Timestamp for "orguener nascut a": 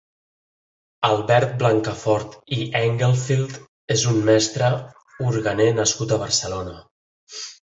5.29-6.23